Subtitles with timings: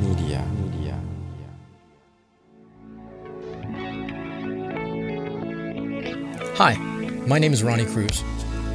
[0.00, 0.44] Media.
[0.60, 1.00] Media.
[6.56, 6.76] Hi,
[7.26, 8.22] my name is Ronnie Cruz.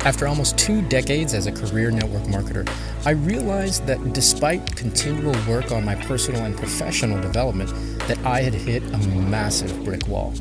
[0.03, 2.67] After almost two decades as a career network marketer,
[3.05, 7.69] I realized that despite continual work on my personal and professional development,
[8.07, 10.33] that I had hit a massive brick wall.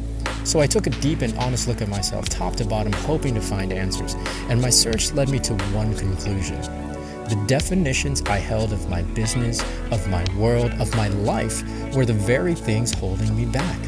[0.45, 3.41] So I took a deep and honest look at myself, top to bottom, hoping to
[3.41, 4.15] find answers,
[4.49, 6.90] and my search led me to one conclusion.
[7.31, 11.63] The definitions I held of my business, of my world, of my life
[11.95, 13.79] were the very things holding me back.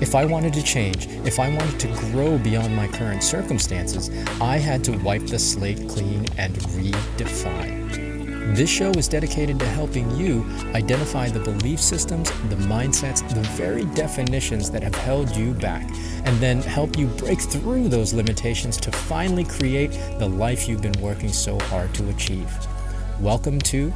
[0.00, 4.08] If I wanted to change, if I wanted to grow beyond my current circumstances,
[4.40, 8.13] I had to wipe the slate clean and redefine.
[8.48, 10.44] This show is dedicated to helping you
[10.74, 15.88] identify the belief systems, the mindsets, the very definitions that have held you back,
[16.26, 21.00] and then help you break through those limitations to finally create the life you've been
[21.00, 22.52] working so hard to achieve.
[23.18, 23.88] Welcome to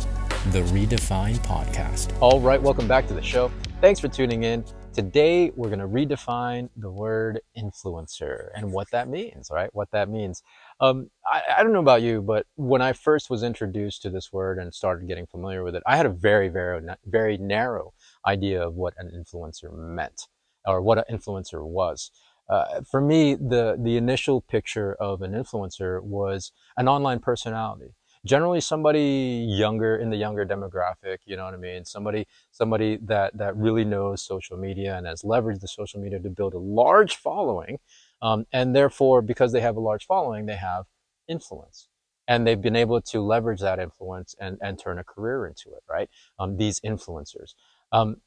[0.50, 2.16] the Redefine Podcast.
[2.20, 3.52] All right, welcome back to the show.
[3.82, 4.64] Thanks for tuning in.
[4.94, 9.70] Today, we're going to redefine the word influencer and what that means, right?
[9.72, 10.42] What that means.
[10.80, 14.32] Um, I, I, don't know about you, but when I first was introduced to this
[14.32, 17.92] word and started getting familiar with it, I had a very, very, very narrow
[18.26, 20.22] idea of what an influencer meant
[20.66, 22.10] or what an influencer was.
[22.48, 28.60] Uh, for me, the, the initial picture of an influencer was an online personality generally
[28.60, 31.84] somebody younger in the younger demographic you know what i mean?
[31.84, 36.30] Somebody somebody that that really knows social media and has leveraged the social media to
[36.30, 37.78] build a large following
[38.22, 40.84] um, and therefore because they have a large following they have
[41.28, 41.88] influence.
[42.30, 45.82] And they've been able to leverage that influence and and turn a career into it
[45.88, 46.10] right?
[46.38, 47.54] Um, these influencers.
[47.92, 48.20] Um,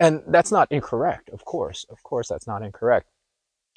[0.00, 3.08] and that's not incorrect of course of course that's not incorrect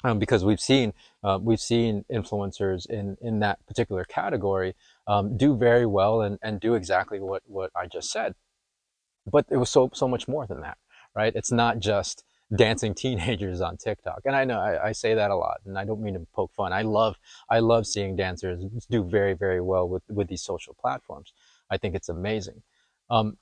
[0.02, 4.74] um, because we've seen uh, we've seen influencers in in that particular category
[5.06, 8.34] um, do very well and, and do exactly what what I just said.
[9.26, 10.78] But it was so so much more than that,
[11.14, 11.32] right?
[11.34, 12.24] It's not just
[12.54, 15.84] dancing teenagers on TikTok, and I know I, I say that a lot, and I
[15.84, 16.72] don't mean to poke fun.
[16.72, 17.16] I love
[17.48, 21.32] I love seeing dancers do very very well with with these social platforms.
[21.70, 22.62] I think it's amazing.
[23.10, 23.38] Um,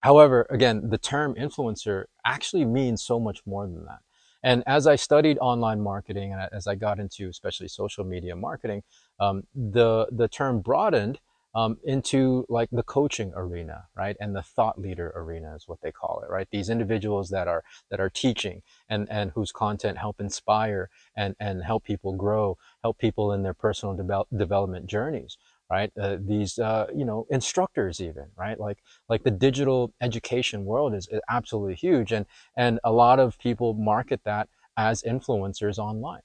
[0.00, 4.00] however, again, the term influencer actually means so much more than that.
[4.46, 8.84] And as I studied online marketing and as I got into especially social media marketing,
[9.18, 11.18] um, the the term broadened
[11.56, 15.90] um, into like the coaching arena, right, and the thought leader arena is what they
[15.90, 16.46] call it, right?
[16.52, 21.64] These individuals that are that are teaching and and whose content help inspire and and
[21.64, 25.38] help people grow, help people in their personal de- development journeys,
[25.70, 25.90] right?
[26.00, 28.58] Uh, these, uh, you know, instructors even, right?
[28.58, 28.78] Like,
[29.08, 32.12] like the digital education world is, is absolutely huge.
[32.12, 36.22] And, and a lot of people market that as influencers online,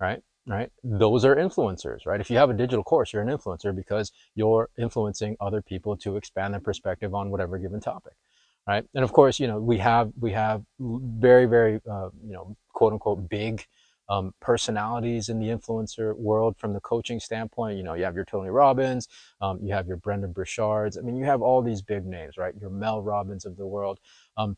[0.00, 0.22] right?
[0.46, 0.70] Right.
[0.82, 2.20] Those are influencers, right?
[2.20, 6.18] If you have a digital course, you're an influencer because you're influencing other people to
[6.18, 8.12] expand their perspective on whatever given topic.
[8.68, 8.84] Right.
[8.94, 12.92] And of course, you know, we have, we have very, very, uh, you know, quote
[12.92, 13.64] unquote big,
[14.08, 17.76] um, personalities in the influencer world from the coaching standpoint.
[17.76, 19.08] You know, you have your Tony Robbins,
[19.40, 20.98] um, you have your Brendon Burchards.
[20.98, 22.54] I mean, you have all these big names, right?
[22.60, 23.98] Your Mel Robbins of the world.
[24.36, 24.56] Um,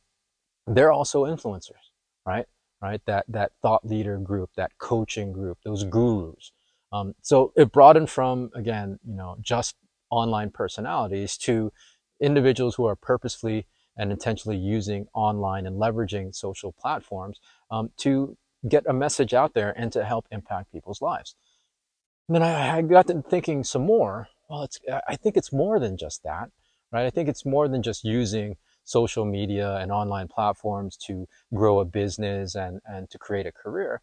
[0.67, 1.93] they're also influencers,
[2.27, 2.47] right?
[2.83, 3.01] Right?
[3.06, 6.53] That that thought leader group, that coaching group, those gurus.
[6.93, 9.77] Um, so it broadened from again, you know, just
[10.11, 11.73] online personalities to
[12.21, 17.41] individuals who are purposefully and intentionally using online and leveraging social platforms
[17.71, 18.37] um, to
[18.69, 21.34] get a message out there and to help impact people's lives.
[22.28, 24.28] And then I, I got to thinking some more.
[24.49, 24.78] Well, it's,
[25.09, 26.50] I think it's more than just that,
[26.93, 27.06] right?
[27.06, 31.84] I think it's more than just using social media and online platforms to grow a
[31.84, 34.00] business and, and to create a career.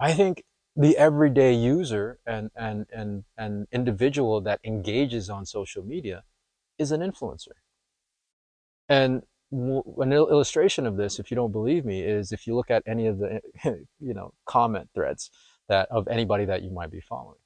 [0.00, 0.44] I think
[0.76, 6.22] the everyday user and, and, and, and individual that engages on social media
[6.78, 7.56] is an influencer.
[8.88, 12.82] And an illustration of this, if you don't believe me, is if you look at
[12.86, 13.40] any of the,
[14.00, 15.30] you know, comment threads
[15.68, 17.38] that of anybody that you might be following,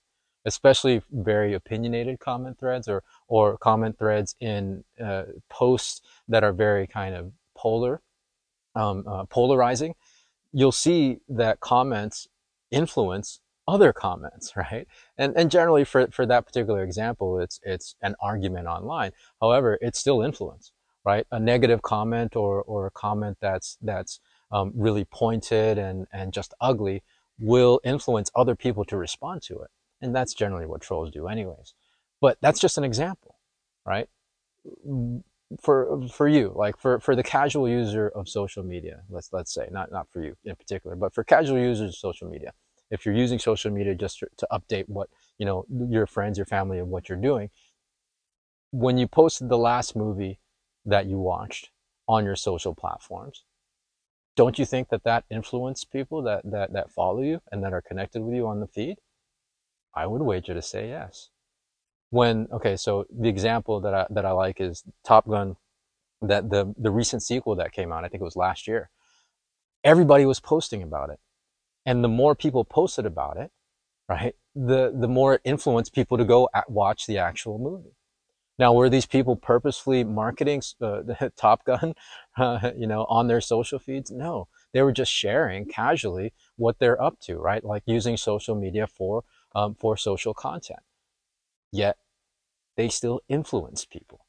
[0.45, 6.87] especially very opinionated comment threads or or comment threads in uh, posts that are very
[6.87, 8.01] kind of polar,
[8.75, 9.95] um, uh, polarizing.
[10.53, 12.29] You'll see that comments
[12.71, 14.89] influence other comments, right?
[15.17, 19.13] And and generally for for that particular example, it's it's an argument online.
[19.41, 20.73] However, it's still influence
[21.05, 21.27] right?
[21.31, 24.21] A negative comment or, or a comment that's, that's
[24.51, 27.03] um, really pointed and, and just ugly
[27.39, 29.71] will influence other people to respond to it.
[30.01, 31.75] And that's generally what trolls do anyways.
[32.21, 33.37] But that's just an example,
[33.85, 34.09] right?
[35.61, 39.69] For, for you, like for, for the casual user of social media, let's, let's say,
[39.71, 42.53] not, not for you in particular, but for casual users of social media,
[42.91, 45.09] if you're using social media just to, to update what,
[45.39, 47.51] you know, your friends, your family, and what you're doing,
[48.71, 50.39] when you posted the last movie
[50.85, 51.71] that you watched
[52.09, 53.45] on your social platforms,
[54.35, 57.83] don't you think that that influenced people that, that, that follow you and that are
[57.83, 58.97] connected with you on the feed?
[59.95, 61.29] I would wager to say yes.
[62.11, 65.57] When, okay, so the example that I, that I like is Top Gun,
[66.21, 68.91] that the, the recent sequel that came out, I think it was last year.
[69.85, 71.19] Everybody was posting about it.
[71.85, 73.51] And the more people posted about it,
[74.09, 77.97] right, the, the more it influenced people to go at, watch the actual movie.
[78.59, 81.03] Now, were these people purposefully marketing uh,
[81.37, 81.95] Top Gun,
[82.37, 84.11] uh, you know, on their social feeds?
[84.11, 87.65] No, they were just sharing casually what they're up to, right?
[87.65, 90.81] Like using social media for um, for social content.
[91.73, 91.97] Yet,
[92.77, 94.27] they still influence people,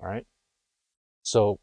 [0.00, 0.26] right?
[1.22, 1.58] So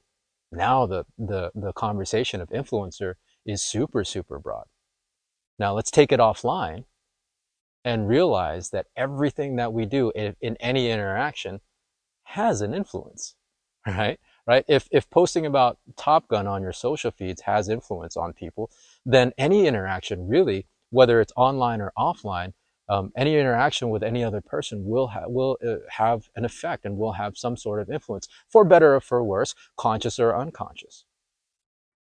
[0.51, 3.15] now the the the conversation of influencer
[3.45, 4.65] is super super broad.
[5.59, 6.85] Now let's take it offline
[7.85, 11.62] and realize that everything that we do in, in any interaction
[12.29, 13.35] has an influence,
[13.87, 14.19] right?
[14.45, 14.65] Right?
[14.67, 18.71] If, if posting about Top Gun on your social feeds has influence on people,
[19.05, 22.53] then any interaction really, whether it's online or offline,
[22.87, 26.97] um, any interaction with any other person will ha- will uh, have an effect and
[26.97, 31.05] will have some sort of influence, for better or for worse, conscious or unconscious.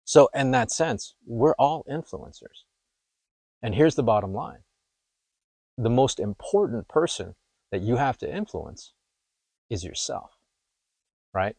[0.05, 2.63] So, in that sense, we're all influencers.
[3.61, 4.61] And here's the bottom line:
[5.77, 7.35] the most important person
[7.73, 8.93] that you have to influence
[9.71, 10.33] is yourself,
[11.33, 11.57] right?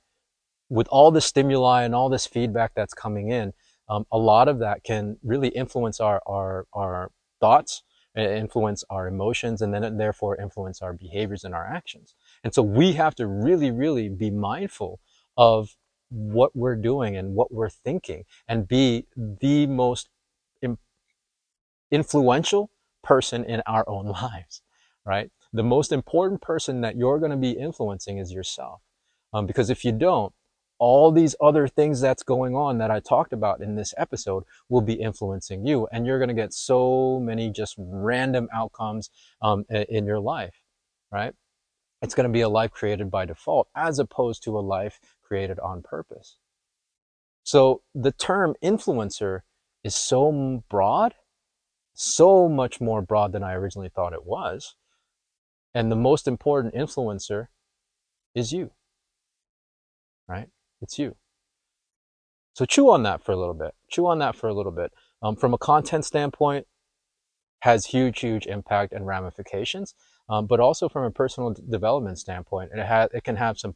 [0.69, 3.53] With all the stimuli and all this feedback that's coming in,
[3.89, 7.83] um, a lot of that can really influence our, our, our thoughts,
[8.15, 12.13] influence our emotions, and then therefore influence our behaviors and our actions.
[12.43, 14.99] And so we have to really, really be mindful
[15.37, 15.75] of
[16.09, 20.09] what we're doing and what we're thinking and be the most
[21.91, 22.71] influential
[23.03, 24.61] person in our own lives,
[25.05, 25.29] right?
[25.53, 28.81] The most important person that you're going to be influencing is yourself.
[29.33, 30.33] Um, because if you don't,
[30.79, 34.81] all these other things that's going on that I talked about in this episode will
[34.81, 39.11] be influencing you, and you're going to get so many just random outcomes
[39.43, 40.55] um, in your life,
[41.11, 41.33] right?
[42.01, 45.59] It's going to be a life created by default as opposed to a life created
[45.59, 46.37] on purpose.
[47.43, 49.41] So the term influencer
[49.83, 51.13] is so broad,
[51.93, 54.75] so much more broad than I originally thought it was.
[55.73, 57.47] And the most important influencer
[58.35, 58.71] is you.
[60.27, 60.49] Right?
[60.81, 61.15] It's you.
[62.53, 63.73] So chew on that for a little bit.
[63.89, 64.91] Chew on that for a little bit.
[65.21, 66.67] Um, from a content standpoint,
[67.61, 69.93] has huge, huge impact and ramifications.
[70.29, 73.73] Um, but also from a personal development standpoint, it has it can have some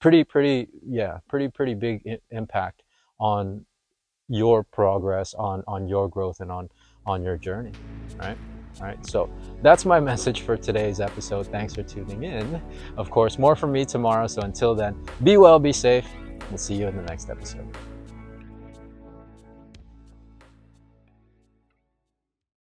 [0.00, 2.82] pretty, pretty, yeah, pretty, pretty big I- impact
[3.18, 3.66] on
[4.28, 6.68] your progress, on on your growth, and on
[7.06, 7.72] on your journey.
[8.18, 8.36] Right.
[8.80, 9.30] All right, so
[9.62, 11.46] that's my message for today's episode.
[11.46, 12.60] Thanks for tuning in.
[12.96, 14.26] Of course, more from me tomorrow.
[14.26, 16.06] So until then, be well, be safe.
[16.50, 17.66] We'll see you in the next episode.